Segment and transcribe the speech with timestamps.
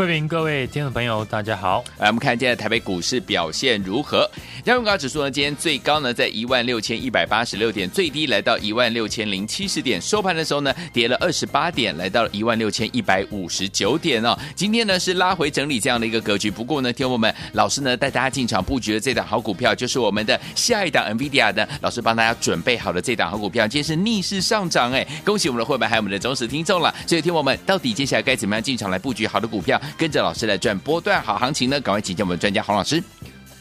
[0.00, 1.84] 慧平，各位听众朋友，大家好。
[1.98, 4.26] 来，我们看今天台北股市表现如何？
[4.64, 14.34] 加权指数呢，今天最高呢在一万六千一百八十六点，最低来到一万六千零七十点，收盘的时候呢跌了二十八点，来到了一万六千一百五十九点哦。
[14.56, 26.94] 今天呢是拉回整理这样的一个格局，不过呢，听我们老师呢带大家进场布局的这档好股票，就是我们的下一档 NVIDIA 的老师帮大家准备好的这档好股票，今天是逆势上涨哎，恭喜我们的会员还有我们的忠实听众了。
[27.06, 29.78] 所以听我们到底接下来该怎么样进场来布局好的股票？
[29.96, 33.02] 跟着老师来赚波段好行情呢，赶快请教我们的专家洪老师。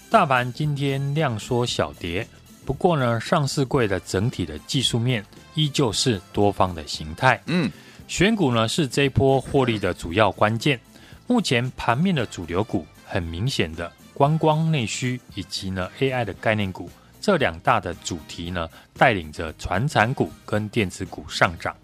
[0.10, 2.28] 大盘今天量缩小跌，
[2.66, 7.42] 不过呢，上市柜的整体的技术面依旧是多方的形态。
[7.46, 7.70] 嗯，
[8.08, 10.80] 选股呢是这一波获利的主要关键。
[11.28, 16.90] 目前盘面的主流股很明显的观光内需以及呢 AI 的概念股
[17.22, 21.76] 这两大的主题呢，带领着传产股跟电子股上涨。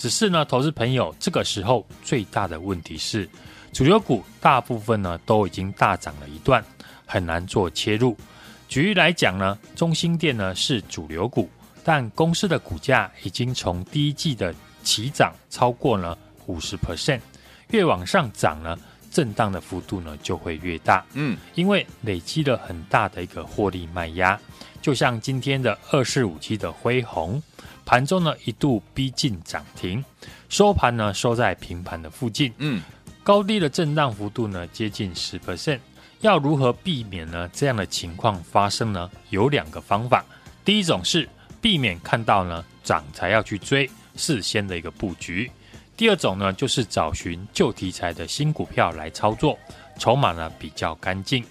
[0.00, 3.28] 只是呢，投资朋友这个时候最大的问题是。
[3.70, 6.64] 主流股大部分呢都已经大涨了一段，
[7.04, 8.16] 很难做切入。
[8.66, 11.50] 举例来讲呢，中兴电呢是主流股，
[11.84, 17.20] 但公司的股价已经从第一季的起涨超过了五十 percent，
[17.68, 18.76] 越往上涨呢，
[19.10, 21.04] 震荡的幅度呢就会越大。
[21.14, 24.38] 嗯，因为累积了很大的一个获利卖压，
[24.80, 27.42] 就像今天的二四五七的辉宏，
[27.84, 30.04] 盘中呢一度逼近涨停，
[30.48, 32.52] 收盘呢收在平盘的附近。
[32.58, 32.80] 嗯。
[33.22, 35.78] 高低的震荡幅度呢，接近十 percent，
[36.20, 39.10] 要如何避免呢这样的情况发生呢？
[39.28, 40.24] 有两个方法。
[40.64, 41.28] 第一种是
[41.60, 45.50] 避免看到呢涨才要去追，事先的一个布局。
[46.00, 49.58] 第二种呢，就是找寻旧题材的新股票来操作，
[49.98, 51.44] 筹码呢比较干净。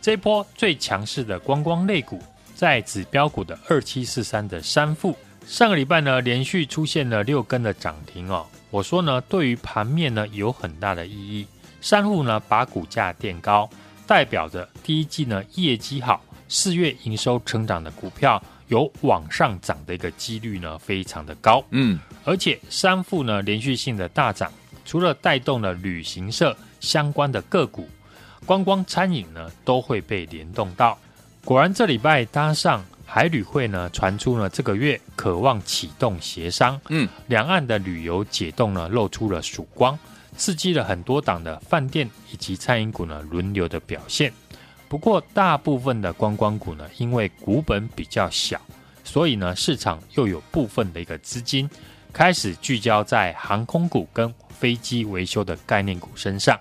[0.00, 2.18] 这一波最强势的观光类股，
[2.54, 5.14] 在指标股的二七四三的三富，
[5.46, 8.46] 上个礼拜呢连续出现了六根的涨停哦。
[8.70, 11.46] 我说呢，对于盘面呢有很大的意义。
[11.82, 13.68] 三户呢把股价垫高，
[14.06, 21.62] 代表着第一季呢业绩好，四月营收成长的股票有往上涨的一个几率呢非常的高。
[21.68, 24.52] 嗯，而且三副呢连续性的大涨，
[24.84, 27.88] 除了带动了旅行社相关的个股，
[28.46, 30.98] 观光餐饮呢都会被联动到。
[31.44, 32.84] 果然这礼拜搭上。
[33.12, 39.98] 海旅会呢传出呢这个月渴望启动协商，嗯，两岸的旅游解冻呢露出了曙光，
[40.36, 44.32] 刺激了很多档的饭店以及餐饮股呢轮流的表现。
[44.88, 48.60] 不过大部分的观光股呢，因为股本比较小，
[49.02, 51.68] 所以呢市场又有部分的一个资金
[52.12, 56.58] 开始聚焦在航空股跟飞机维修的概念股身上。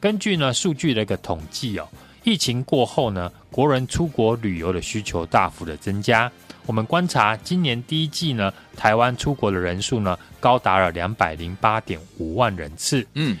[0.00, 1.88] 根据呢数据的一个统计哦。
[2.24, 6.30] 疫情过后呢，国人出国旅游的需求大幅的增加。
[6.66, 13.38] 我们观察今年第一季呢，台湾出国的人数呢，高达了两百零八点五万人次，嗯，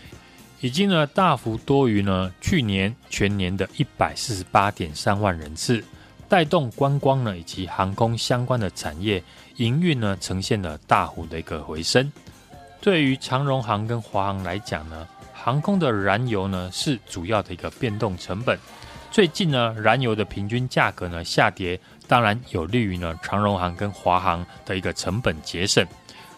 [0.60, 5.84] 已经呢大幅多于呢去年全年的一百四十八点三万人次，
[6.26, 9.22] 带动观光呢以及航空相关的产业
[9.58, 12.10] 营运呢呈现了大幅的一个回升。
[12.80, 18.56] 对于长荣航跟华航来讲呢，航空的燃油呢是主要的一个变动成本，
[19.10, 25.84] 最近呢燃油的平均价格呢下跌，当然有利于呢长荣航跟华航的一个成本节省。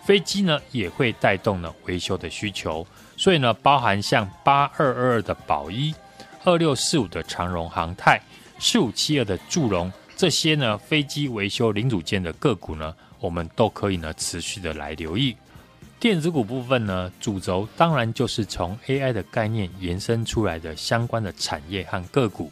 [0.02, 2.86] 飞机呢也会带动呢维修的需求，
[3.18, 5.94] 所以呢包含像八二二二的宝一、
[6.42, 8.18] 二六四五的长荣航太、
[8.58, 15.36] 四五七二的祝融这些呢飞机维修零组件的个股呢，我们都可以呢持续的来留意。
[15.98, 22.50] 电子股部分呢，主轴当然就是从 AI 的概念延伸出来的相关的产业和个股。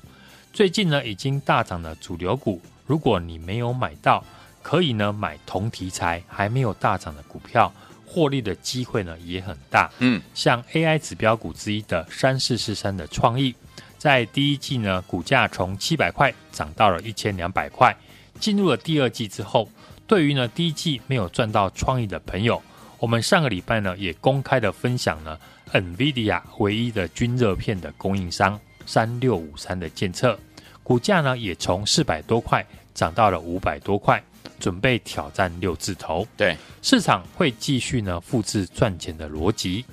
[0.52, 4.22] 最近呢，已经大涨的主流股，如果你没有买到，
[4.62, 7.72] 可以呢买同题材还没有大涨的股票，
[8.06, 9.90] 获利的机会呢也很大。
[10.00, 13.54] 嗯，像 AI 指标股之一的三四四三的创意，
[13.96, 17.96] 在第一季呢，股价从七百块涨到了一千两百块。
[18.38, 19.68] 进入了第二季之后，
[20.08, 22.60] 对于呢第一季没有赚到创意的朋友，
[22.98, 25.38] 我们上个礼拜呢，也公开的分享了
[25.70, 30.38] NVIDIA 唯一的均热片的供应商三六五三的建测，
[30.82, 32.64] 股价呢也从四百多块
[32.94, 34.20] 涨到了五百多块，
[34.58, 36.26] 准备挑战六字头。
[36.38, 39.84] 对，市场会继续呢复制赚钱的逻辑。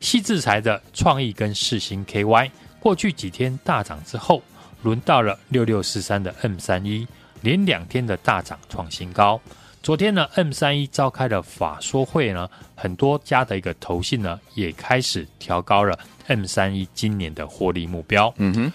[0.00, 2.50] 细制裁的创意跟世星 KY
[2.80, 4.42] 过去几天大涨之后，
[4.82, 7.06] 轮到了六六四三的 M 三一，
[7.42, 9.40] 连两天的大涨创新高。
[9.82, 18.32] 昨天呢，M 三一召开的法说会呢，很多家的一个投信呢也开始调高了 M 三一今年的获利目标。
[18.36, 18.72] 嗯哼，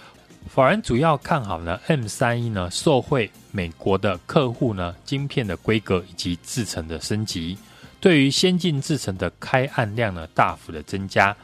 [0.48, 7.56] 法人主要看好呢 M 三一呢，受惠美国的客户呢，晶片的规格以及制程的升级，
[8.00, 11.34] 对于先进制程的开案量呢大幅的增加。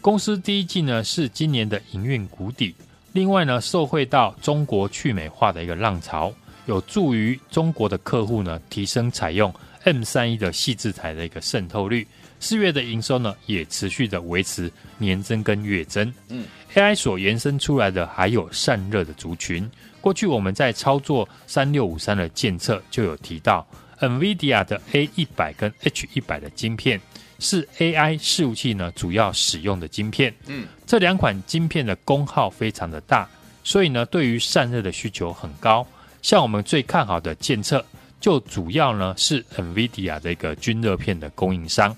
[0.00, 2.72] 公司第一季呢是今年的营运谷底，
[3.12, 6.32] 另外呢受惠到中国去美化的一个浪潮。
[6.66, 9.52] 有助于中国的客户呢提升采用
[9.84, 12.06] M 三一的细制台的一个渗透率，
[12.38, 16.12] 四月的营收呢也持续的维持年增跟月增。
[16.28, 19.68] 嗯，AI 所延伸出来的还有散热的族群。
[20.00, 23.66] 过去我们在操作三六五三的监测就有提到
[24.00, 27.00] ，NVIDIA 的 A 一百跟 H 一百的晶片
[27.38, 30.32] 是 AI 伺服器呢主要使用的晶片。
[30.46, 33.28] 嗯，这两款晶片的功耗非常的大，
[33.64, 35.84] 所以呢对于散热的需求很高。
[36.22, 37.84] 像我们最看好的建测，
[38.20, 41.94] 就主要呢是 NVIDIA 的一个均热片的供应商。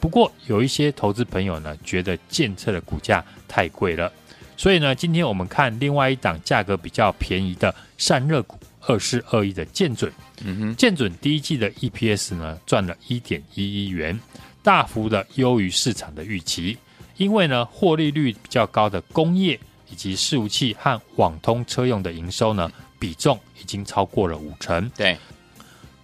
[0.00, 4.12] 不过有一些投资朋友呢觉得建测的股价太贵了，
[4.56, 10.12] 所以呢今天我们看另外一档价格比较便宜的散热股二四二一的建准。
[10.44, 14.18] 嗯哼，建准第一季的 EPS 呢赚了一点一一元，
[14.62, 16.76] 大幅的优于市场的预期。
[17.16, 19.58] 因为呢获利率比较高的工业
[19.90, 22.70] 以及伺服器和网通车用的营收呢。
[22.98, 24.90] 比重已经超过了五成。
[24.96, 25.16] 对，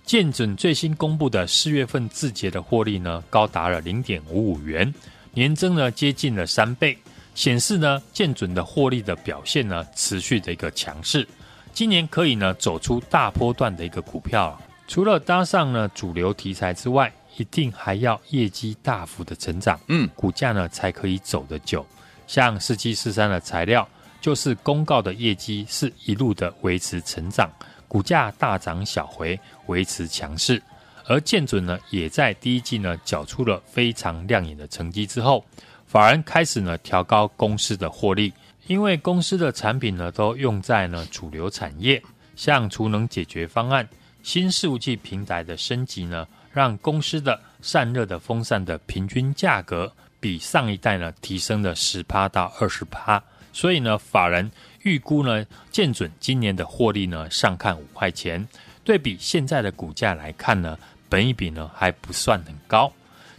[0.04, 4.92] 建准最新公布的四月份字节的获利呢，高达了零点五五元，
[5.32, 6.96] 年增呢接近了三倍，
[7.34, 11.26] 显示呢建准的获利的表现呢持续的一个强势。
[11.72, 21.84] 今年可以呢走出大波段的一个股票，除了搭上呢主流题材之外，一定还要业绩大幅的成长，嗯，股价呢才可以走得久。
[22.26, 23.88] 像四七四三的材料。
[24.24, 27.52] 就是公告的业绩是一路的维持成长，
[27.86, 30.62] 股价大涨小回，维持强势。
[31.04, 35.44] 而建准呢，也在第一季呢缴出了非常亮眼的成绩之后，
[35.86, 38.32] 法人开始呢调高公司的获利，
[38.66, 42.02] 因为公司的产品呢都用在呢主流产业，
[42.34, 43.86] 像储能解决方案、
[44.22, 53.22] 新伺服器平台的升级呢，让公司的散热的风扇的平均价格比上一代呢提升了十趴到二十趴。
[53.54, 54.50] 所以呢，法人
[54.82, 58.46] 预估呢，建准今年的获利呢，上看五块钱。
[58.82, 60.76] 对比现在的股价来看呢，
[61.08, 62.92] 本益比呢还不算很高。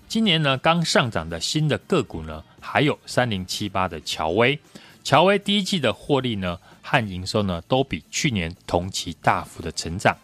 [0.08, 4.58] 今年呢，刚上涨的新的个股呢，还有三零七八的乔威。
[5.04, 10.18] 乔威第一季的获利呢和营收呢，都比去年同期大幅的成长。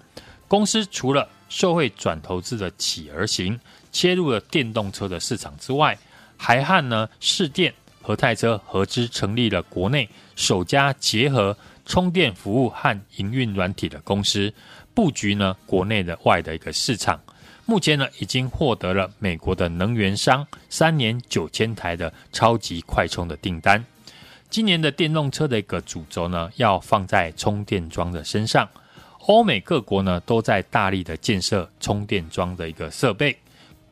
[0.47, 3.59] 公司除了受惠转投资的企而行，
[3.91, 5.97] 切入了电动车的市场之外，
[6.37, 7.73] 还和呢市电。
[8.01, 11.55] 和泰车合资成立了国内首家结合
[11.85, 14.53] 充电服务和营运软体的公司，
[14.93, 17.19] 布局呢国内的外的一个市场。
[17.65, 23.83] 目前呢已经获得了美国的能源商三年九千台的超级快充的订单。
[24.49, 28.67] 今年的电动车的一个主轴呢要放在充电桩的身上，
[29.27, 33.37] 欧美各国呢都在大力的建设充电桩的一个设备。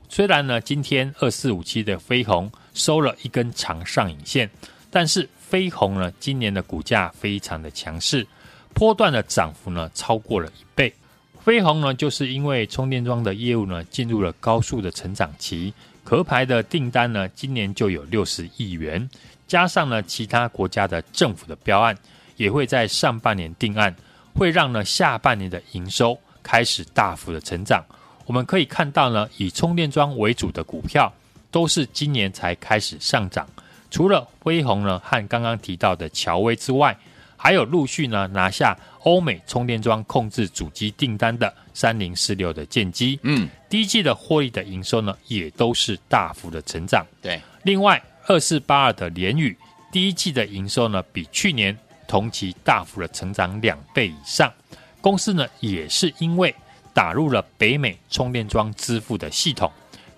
[0.10, 2.52] 虽然呢今天二四五七的飞鸿。
[2.76, 4.50] 收了一根长上影线，
[4.90, 8.26] 但是飞鸿呢，今年的股价非常的强势，
[8.74, 10.94] 波段的涨幅呢超过了一倍。
[11.44, 15.74] 飞鸿呢，就是因为充电桩的业务呢进入了高速的成长期，
[16.06, 19.10] 壳牌的订单呢今年就有六十亿元，
[19.46, 21.98] 加上呢其他国家的政府的标案
[22.38, 23.94] 也会在上半年定案，
[24.36, 27.84] 会让呢下半年的营收开始大幅的成长。
[28.30, 31.12] 我们可以看到呢，以充电桩为主的股票。
[31.52, 33.44] 都是今年才开始上涨，
[33.90, 36.96] 除了辉鸿呢和刚刚提到的乔威之外，
[37.36, 47.04] 还有陆续呢拿下欧美充电桩控制主机订单的三零四六的建机，嗯，第一季的获利的营收呢也都是大幅的成长。
[47.20, 49.58] 对，另外二四八二的联宇
[49.92, 51.76] 第一季的营收呢比去年
[52.08, 54.54] 同期大幅的成长两倍以上，
[55.02, 56.54] 公司呢也是因为
[56.94, 59.72] 打入了北美充电桩支付的系统，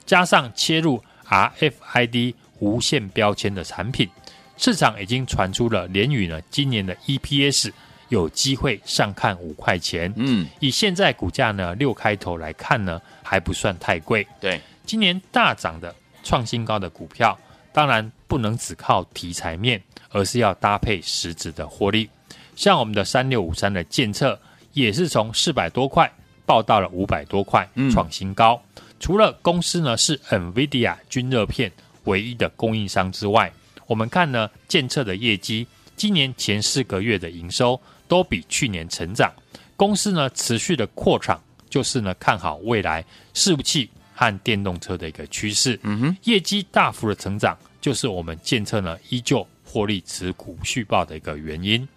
[0.05, 1.03] 加上切入。
[1.31, 4.09] RFID 无线标签的产品，
[4.57, 7.71] 市场已经传出了联宇呢，今年的 EPS
[8.09, 10.11] 有机会上看五块钱。
[10.17, 14.27] 嗯，以现在股价呢六开头来看呢，还不算太贵。
[14.41, 17.39] 对，今年大涨的创新高的股票，
[17.71, 22.09] 当然不能只靠题材面，而是要搭配实质的获利。
[22.57, 24.37] 像我们的三六五三的建测，
[24.73, 26.11] 也是从四百多块
[26.45, 28.61] 报到了五百多块，创新高。
[28.75, 31.71] 嗯、除了公司呢是 NVIDIA 均热片
[32.05, 33.51] 唯一的供应商之外，
[33.87, 39.31] 我们看呢建测的业绩，今年前四个月的营收都比去年成长。
[39.75, 45.79] 公司呢持续的扩厂，就是呢看好未来伺服器和电动车的一个趋势。
[45.83, 51.87] 嗯哼，业绩大幅的成长，就是我们建测呢依旧获利持股续报的一个原因。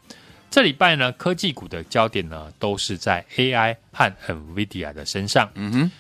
[0.54, 5.50] 这礼拜呢，科技股的焦点呢，都是在 AI 和 NVIDIA 的身上。
[5.54, 5.90] 嗯哼，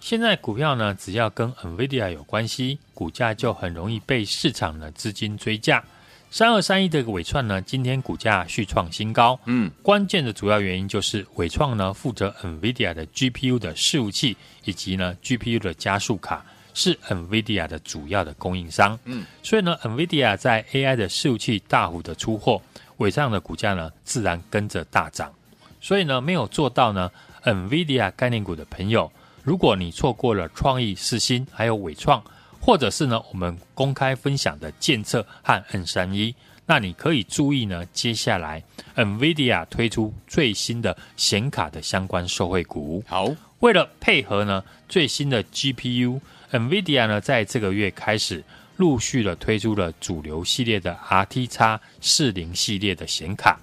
[0.00, 5.84] 现在股票呢，只要跟 NVIDIA 有关系，股价就很容易被市场的资金追价。
[6.28, 9.38] 三二三一的一个纬创呢，今天股价续创新高。
[9.44, 18.98] 嗯，关键的主要原因就是尾创呢，负责 NVIDIA 的 GPU 的伺服器以及呢 GPU 的加速卡，是 NVIDIA 的主要的供应商。
[19.04, 22.60] 嗯，所以呢，NVIDIA 在 AI 的伺服器大幅的出货。
[22.98, 25.32] 纬创的股价呢，自然跟着大涨。
[25.80, 27.10] 所以呢，没有做到呢
[27.44, 32.22] ，NVIDIA 概念股的朋友，如果你错过了创意、四新还有伟创，
[32.60, 36.34] 或者是呢，我们公开分享的建测和 N 三一，
[36.64, 38.62] 那你可以注意呢，接下来
[38.96, 43.04] NVIDIA 推出最新的显卡的相关受惠股。
[43.06, 48.42] 好，为了配合呢最新的 GPU，NVIDIA 呢在这个月开始。
[48.76, 53.58] 陆续的推出了主流系列的 RTX 四零系列的显卡，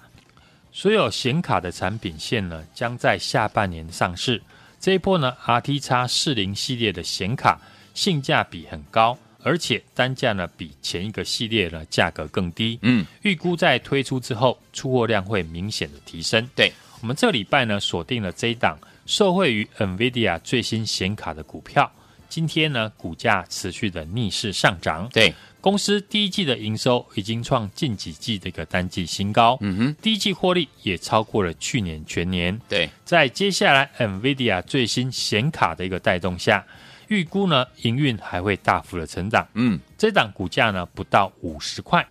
[0.72, 4.42] 所有显卡的产品线呢，将在下半年上市。
[4.80, 7.60] 这一波呢，RTX 四零系列的显卡
[7.94, 12.78] 性价比很高，而且单价呢比前一个系列呢价格更低。
[12.82, 16.48] 嗯，预估在推出之后，出货量会明显的提升。
[16.56, 21.92] 对，我们这礼拜呢锁定了这一档受惠于 NVIDIA 最新显卡的股票。
[22.32, 25.06] 今天呢，股价持续的逆势上涨。
[25.12, 29.58] 对，公司第一季的营收已经创近几季的一个单季新高。
[29.60, 32.58] 嗯哼，第一季获利也超过了去年全年。
[32.70, 36.64] 对，在接下来 NVIDIA 最新显卡的一个带动下，
[37.08, 39.46] 预估呢营运还会大幅的成长。
[39.52, 42.08] 嗯，这档股价呢不到五十块，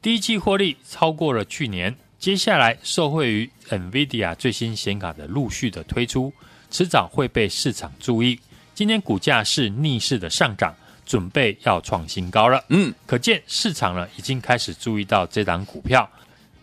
[0.00, 1.92] 第一季获利超过了去年。
[2.20, 6.32] 接下来受惠于 NVIDIA 最新显卡的陆续的推出，
[6.70, 8.38] 迟早会被市场注意。
[8.74, 10.74] 今天股价是逆势的上涨，
[11.06, 12.62] 准备要创新高了。
[12.70, 16.10] 嗯，可见市场呢已经开始注意到这档股票，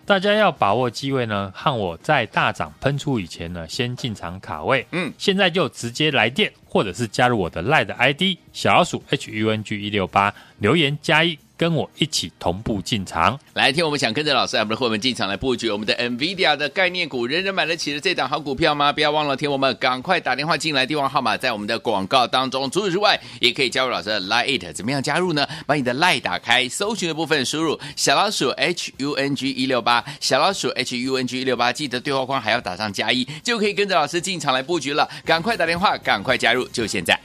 [0.05, 4.85] 大家要把握机会呢，和我在大涨喷出以前呢，先进场卡位。
[4.91, 8.21] 嗯，现在就直接来电，或者是加入我的 LINE 的 ID
[8.53, 11.37] 小老鼠 HUNG 一六八，留言加一。
[11.57, 18.91] 跟我一起同步进场，来听我们想跟着老师，我们的伙伴进场来布局我们的 NVIDIA 的概念股，人人买得起的这档好股票吗？
[18.91, 22.67] 不要忘了听我们，赶快打电话进来，电话号码在我们的广告当中。
[22.71, 25.47] 除此之外，也可以加入老师的 Line，怎么样加入呢？
[25.67, 35.07] 把你的 lie 打开，搜寻的部分输入小老鼠 HUNG 一六八，小老鼠 HUNG 一六八，记得对话框还要打上加一，就可以跟着老师进场来布局了。
[35.23, 37.19] 赶快打电话，赶快加入，就现在。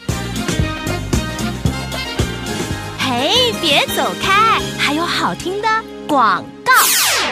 [2.99, 5.69] 嘿，别走开，还有好听的
[6.07, 6.45] 广。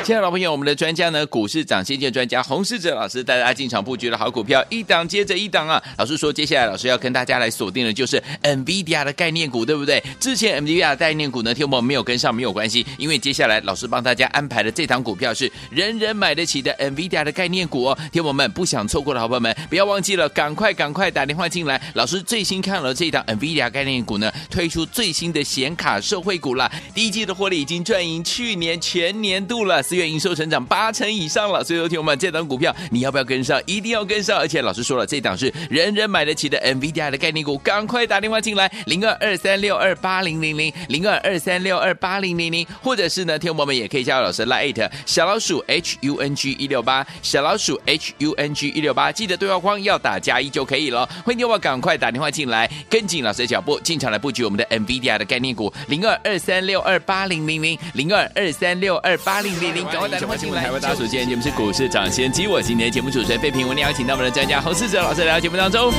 [0.05, 5.83] 亲爱的老朋友，我们的专家呢，股市涨先见专家洪世哲老师带大家进场布局的好股票，一档接着一档啊。
[5.97, 10.05] 老师说，接下来老师要跟大家来锁定的就是 NVIDIA 的概念股，对不对？
[10.21, 17.99] 之前 NVIDIA 的概念股呢，听我们没有跟上没有关系，因为接下来老师帮大家安排的这档股票是人人买得起的 NVIDIA 的概念股哦。
[18.13, 21.81] 听我们不想错过的好朋友们，不要忘记了，赶快赶快打电话进来。
[21.95, 29.83] 老师最新看了这档 NVIDIA 概念股呢，推出最新的显卡受惠股了，第一季的获利已经赚赢去年全年度了。
[29.95, 33.61] 月营收成长八成以上了，所以说听我们这档股票，你要不要跟上？
[33.67, 34.39] 一定要跟上！
[34.39, 51.07] 而且老师说了，这档是人人买得起的 NVIDIA 的概念股，赶快打电话进来，零二二三六二八零零零，零二二三六二八零零零，或者是呢，听我们也可以加入老师 Line 小老鼠 H U N G 一六八，小老鼠 H U N G 一六八，记得对话框要打加一就可以了。
[51.25, 59.84] 欢迎你我赶快打电话进来，跟紧老师的脚步，进场来布局我们的 NVIDIA 的概念股，零二二三六二八零零零，零二二三六二八零零零。
[59.85, 60.63] 赶快打电话进来！
[60.63, 65.93] 台湾大家今天节目是股市抢先机，我今天节目主持人费平，我们邀请到我们的专家洪世哲老师来到节目当中。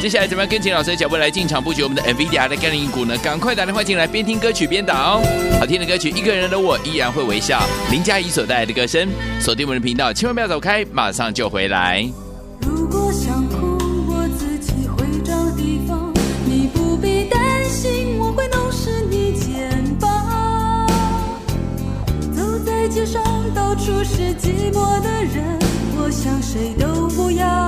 [0.00, 3.16] 接下来怎么样跟紧老师的脚步来进场布局我们的 NVIDIA 的概念股呢？
[3.18, 5.22] 赶快打电话进来，边听歌曲边打哦。
[5.58, 7.62] 好听的歌曲，一个人的我依然会微笑。
[7.90, 9.08] 林嘉怡所带来的歌声，
[9.40, 12.06] 锁定我们的频道，千万不要走开，马上就回来。
[12.60, 13.05] 如果
[24.06, 25.58] 是寂寞的人，
[25.98, 27.65] 我想谁都不要。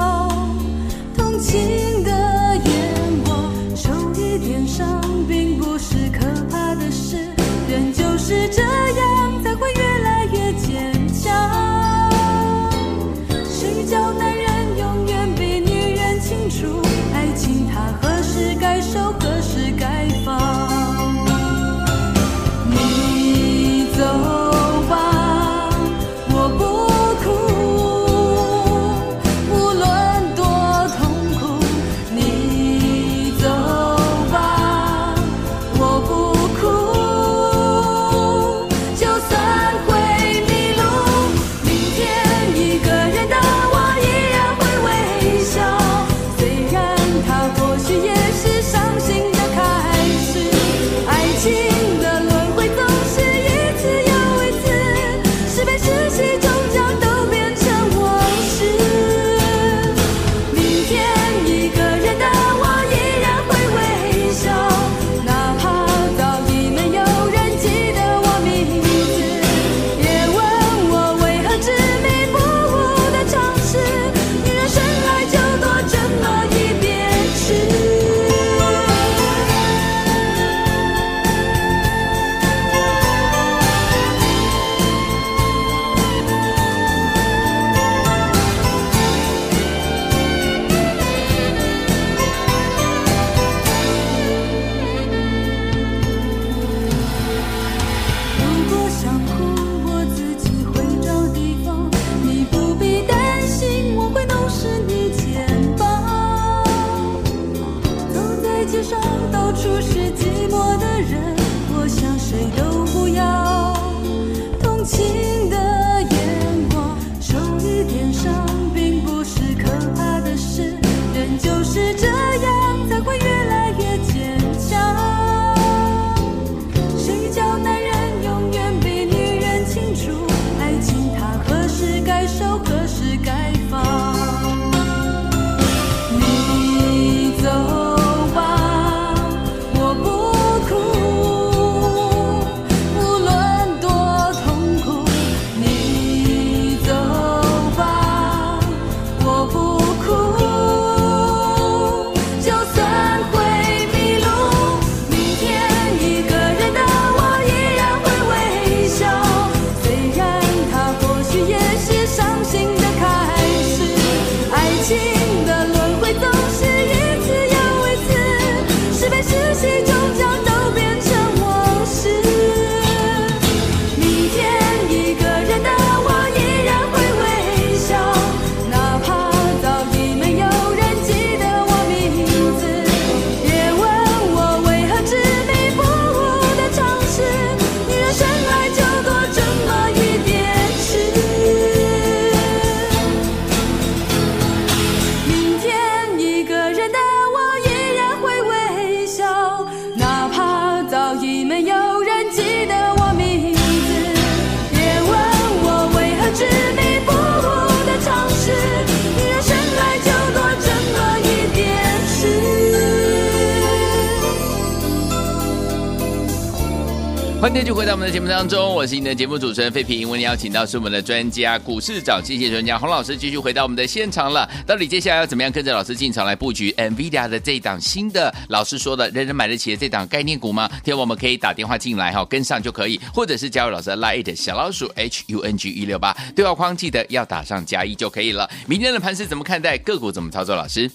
[217.59, 220.09] 欢迎继续回到我们的节目当中，我是你的节目主持人费平。
[220.09, 224.49] 为你邀请到是我们的专家，股市涨跌谢专家洪老师，继续回到我们的现场了。
[224.65, 228.33] 到底接下来要怎么样跟着老师进场来布局 NVIDIA 的这一档新的？
[228.49, 230.71] 老师说的，人人买得起的这档概念股吗？
[230.85, 238.49] 天我们可以打电话进来哈，跟上就可以，或者是加入老师的 Line 小老鼠 H U N G 一六八对话框，记得要打上加一就可以了。
[238.69, 239.77] 明天的盘势怎么看待？
[239.79, 240.55] 个股怎么操作？
[240.55, 240.89] 老师，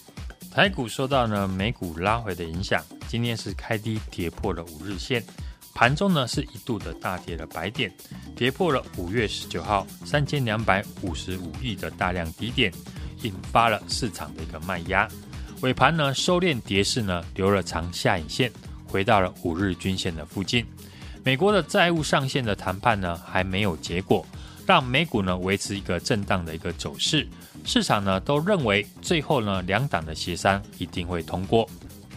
[0.50, 5.22] 台股受到呢美股拉回的影响，今天是开低跌破了五日线。
[5.74, 7.92] 盘中呢是一度的大跌了百点，
[8.36, 12.72] 跌破了五月十九号三千两百五十五亿的大量低点，
[13.24, 15.08] 引发了市场的一个卖压。
[15.62, 18.52] 尾盘呢收敛跌势呢留了长下影线，
[18.86, 20.66] 回到了五日均线的附近。
[21.24, 24.26] 美国的债务上限的谈判呢还没有结果，
[24.68, 27.28] 让美股呢维持一个震荡的一个走势。
[27.66, 31.68] 市场呢都认为最后呢两党的协商一定会通过。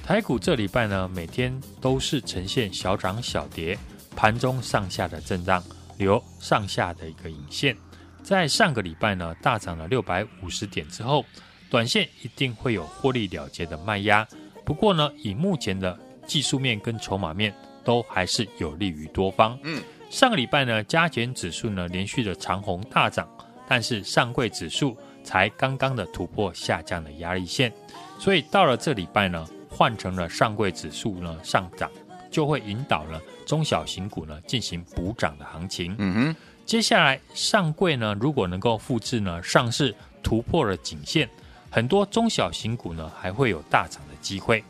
[0.07, 3.77] 台股这礼拜呢，每天都是呈现小涨小跌，
[4.15, 5.61] 盘中上下的震荡，
[5.99, 7.77] 留上下的一个影线。
[8.23, 11.25] 在上个礼拜呢，大涨了六百五十点之后，
[11.69, 14.25] 短线一定会有获利了结的卖压。
[14.65, 19.59] 不过呢，以目前的技术面跟筹码面，都还是有利于多方。
[19.65, 23.29] 嗯，上个礼拜呢，加权指数呢连续的长红大涨，
[23.67, 27.73] 但是上柜指数才刚刚的突破下降的压力线，
[28.21, 29.45] 所以到了这礼拜呢。
[29.77, 31.91] 换成了上柜指数呢上涨，
[32.31, 35.95] 就会引导了中小型股呢进行补涨的行情。
[35.99, 41.29] 嗯哼，接下来上柜呢如果能够复制呢上市突破了颈线，
[41.69, 44.65] 很多中小型股呢还会有大涨的机会。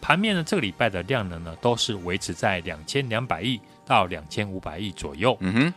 [0.00, 5.36] 盘面呢这个礼拜的量能呢都是维持在两千两百亿到两千五百亿左右。
[5.38, 5.74] 嗯哼，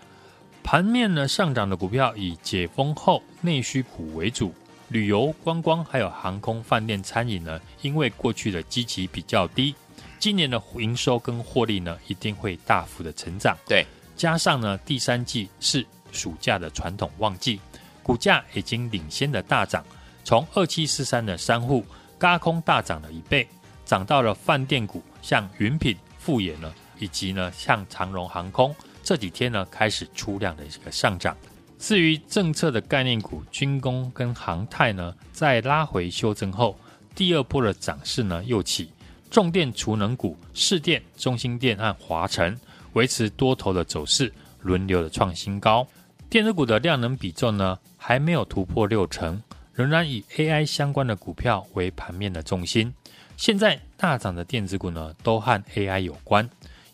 [0.64, 4.52] 盘面呢上涨的股票以解封后内需股为主。
[4.92, 9.74] 旅游、观光还有航空、饭店、餐饮呢，因为过去的基期比较低，
[10.20, 13.58] 今年的营收跟获利呢，一定会大幅的成长。
[13.66, 13.86] 对，
[14.18, 17.58] 加上呢，第三季是暑假的传统旺季，
[18.04, 19.82] 股价已经领先的大涨，
[20.26, 21.86] 从二七四三的三户
[22.20, 23.48] 嘎空大涨了一倍，
[23.86, 31.34] 涨到了饭店股，像云品、富野呢，以及呢像长荣航空，这几天呢开始出量的一个上涨。
[31.82, 36.78] 至于政策的概念股，军工跟航太呢，在拉回修正后，
[37.16, 38.92] 第二波的涨势呢又起。
[39.32, 42.56] 重电储能股，市电、中兴电和华城
[42.94, 45.88] 维持多头的走势，轮流的创新高。
[46.30, 49.42] 电子股的量能比重呢还没有突破六成，
[49.74, 52.94] 仍然以 AI 相关的股票为盘面的重心。
[53.36, 56.48] 现在大涨的电子股呢都和 AI 有关。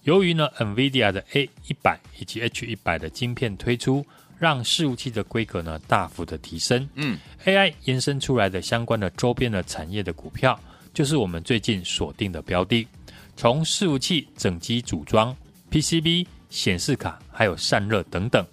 [0.03, 4.05] 由于呢 NVIDIA 的 A 一百以及 H 一百的晶片推出。
[4.39, 10.59] 让伺服器的规格呢大幅的提升，嗯，AI 延伸出来的相关的周边的产业的股票，
[10.93, 12.87] 就是我们最近锁定的标的。
[13.35, 15.35] 从伺服器整机组装、
[15.71, 18.45] PCB、显示卡，还有散热等等。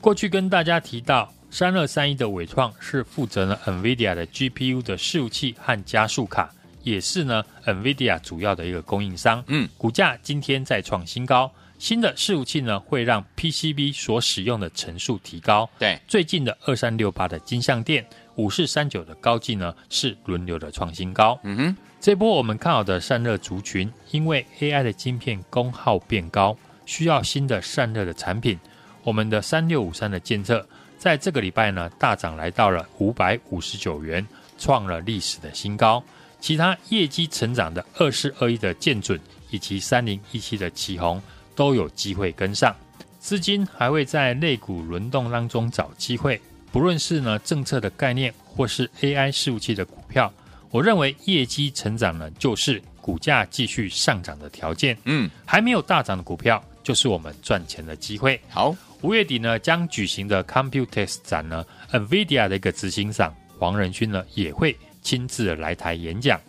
[0.00, 6.50] 过去跟大家提到，三二三一的伟创是负责呢 NVIDIA 的 GPU 的伺服器和加速卡，
[6.82, 9.44] 也是呢 NVIDIA 主要的一个供应商。
[9.48, 11.52] 嗯，股价今天再创新高。
[11.80, 15.68] 新的伺服器呢，会让 PCB 所使用的层数提高。
[15.78, 21.40] 对，最近的二三六八的金相电，五四三九的高技呢，是轮流的创新高。
[21.42, 28.60] 嗯哼，这波我们看好的散热族群，因为 AI 的晶片功耗变高，需要新的散热的产品。
[29.02, 34.24] 我们的三六五三的监测，在这个礼拜呢，大涨来到了五百五十九元，
[34.58, 36.04] 创了历史的新高。
[36.40, 41.18] 其他业绩成长的二四二一的建准，以及三零一七的奇鋐。
[41.60, 42.74] 都有机会跟上，
[43.18, 46.40] 资金还会在类股轮动当中找机会。
[46.72, 50.32] 不论是呢政策的概念，或是 AI 伺服器的股票，
[50.70, 54.96] 我认为业绩成长呢就是股价继续上涨的条件。
[55.04, 58.40] 嗯，还没有大涨的股票，就是我们赚钱的机会。
[58.48, 66.40] 好，五月底呢将举行的 Computex 展呢，NVIDIA 的一个执行长黄仁勋呢也会亲自来台演讲。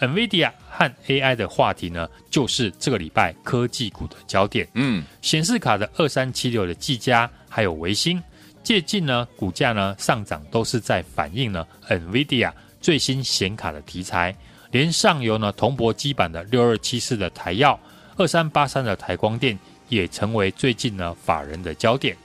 [0.00, 4.68] NVIDIA 和 AI 的话题呢，就是这个礼拜科技股的焦点。
[4.74, 8.22] 嗯，显示卡的二三七六的技嘉，还有微星，
[8.62, 14.34] 最近呢股价呢上涨，都是在反映呢 NVIDIA 最新显卡的题材。
[14.70, 17.78] 连上游呢铜箔基板的六二七四的台耀，
[18.16, 19.58] 二三八三的台光电，
[19.88, 22.16] 也成为最近呢法人的焦点。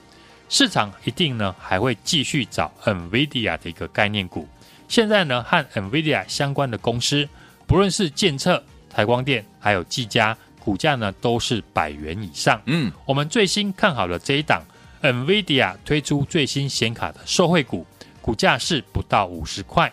[0.48, 4.46] 市场一定呢还会继续找 NVIDIA 的一个概念股。
[4.86, 7.28] 现在呢和 NVIDIA 相关的公司。
[7.74, 12.62] 不论是建策、台光电，还有技嘉，股价呢都是百元以上。
[12.66, 14.62] 嗯，我们最新看好了这一档
[15.02, 17.84] ，NVIDIA 推出最新显卡的受惠股，
[18.22, 19.92] 股价是不到五十块。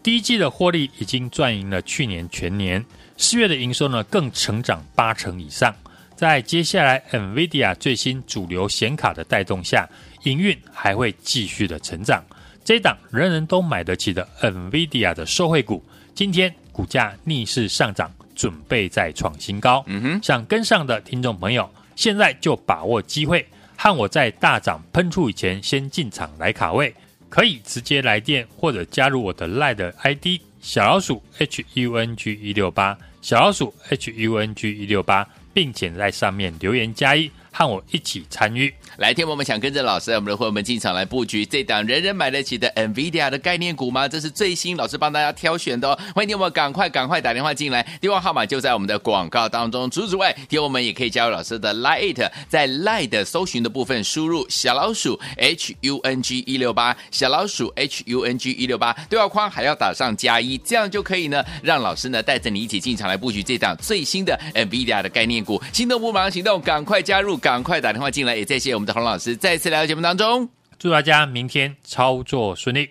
[0.00, 2.84] 第一季的获利已经赚赢了去年全年，
[3.16, 5.74] 四月的营收呢更成长八成以上。
[6.14, 9.90] 在接下来 NVIDIA 最新主流显卡的带动下，
[10.22, 12.24] 营运还会继续的成长。
[12.62, 15.84] 这档人人都买得起的 NVIDIA 的受惠股，
[16.14, 19.84] 今天股价逆势上涨，准备再创新高。
[19.86, 26.94] 嗯哼，想跟上的听众朋友，现在就把握机会，和我在大涨喷出以前先进场来卡位，
[27.28, 30.26] 可以直接来电或者加入我的 LINE ID
[30.60, 37.30] 小老鼠 HUNG 一六八小老鼠 HUNG 一六八，并且在上面留言加一。
[37.52, 44.08] 和我一起参与，来听我们想跟着老师，我们的会员们进场来布局这档人人买得起的 NVIDIA 的概念股吗？
[44.08, 45.98] 这是最新老师帮大家挑选的哦。
[46.14, 49.90] 欢迎听我们赶快赶快打电话进来，电话号码就在我们的广告当中。
[49.90, 65.62] 除此之外，听我们也可以加入老师的 Line，在 Line 的搜寻的部分输入小老鼠 HUNG 一六八，小老鼠 HUNG 一六八，对话框还要打上加一，这样就可以呢，让老师呢带着你一起进场来布局这档最新的 NVIDIA 的概念股。
[65.70, 67.41] 心动不忙行动，赶快加入！
[67.42, 70.48] 赶快打电话进来，也谢谢我们的洪老师再次来到节目当中。
[70.78, 72.88] 祝大家明天操作顺利。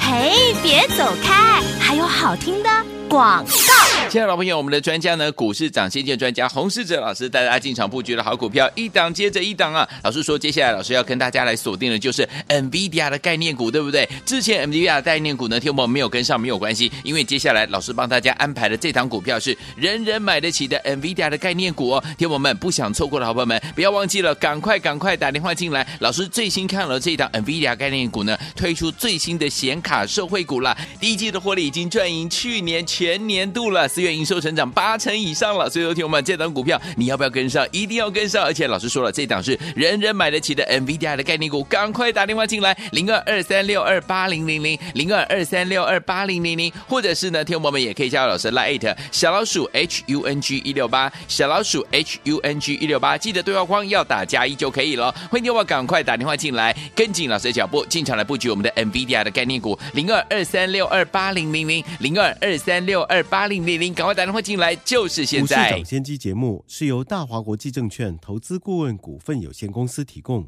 [0.00, 2.70] 嘿，别走开，还有好听的
[3.06, 3.89] 广告。
[4.10, 9.88] 亲爱的老朋友，我们的专家呢，股市涨先见专家洪世哲老师带大家进场布局的好股票，一档接着一档啊。
[10.02, 14.08] 老师说，接下来老师要跟大家来锁定的就是 NVIDIA 的概念股，对不对？
[14.26, 22.04] 之前 NVIDIA 的概念股呢，听我们没有跟上没有关系，因为接下来老师帮大家安排的这档股票是人人买得起的 NVIDIA 的概念股哦。
[22.18, 25.86] 听我们不想错过的好朋友们，不要忘记了，赶快赶快打电话进来。
[26.00, 33.88] 老师最新看了这档 NVIDIA 概念股呢，推出最新的显卡受惠股了，第一季的获利已经赚赢去年全年度了。
[34.00, 37.66] 月营收成长八成以上了，所以说听我们这档股票，你要不要跟上？
[37.70, 38.42] 一定要跟上！
[38.44, 55.12] 而且老师说了，这档是人人买得起的 NVIDIA 的概念股，赶快打电话进来，零二二三六二八零零零，零二二三六二八零零零，或者是呢，听我们也可以加老师 Line 小老鼠 HUNG 一六八，小老鼠 HUNG 一六八，记得对话框要打加一就可以了。
[55.30, 63.89] 欢迎听我赶快打电话进来，跟紧老师的脚步，进场来布局我们的 NVIDIA 的概念股，零二二三六二八零零零，零二二三六二八零零零。
[63.94, 65.72] 赶快打电话进来，就是现在！
[65.72, 70.46] 股市先机节目是由大华国际证券投资顾问股份有限公司提供，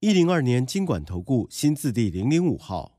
[0.00, 2.98] 一零二年经管投顾新字第零零五号。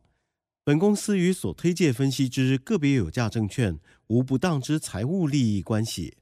[0.64, 6.18] 本公司与所推介分析之个别有价证券无不当之财务利益关系。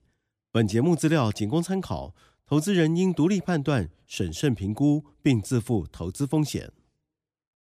[0.52, 2.14] 本节目资料仅供参考，
[2.46, 6.72] 投资人应独立判断、审慎评估，并自负投资风险。